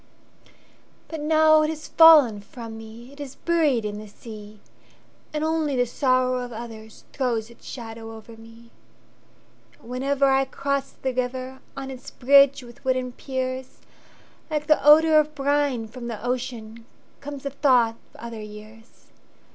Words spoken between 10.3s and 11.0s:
cross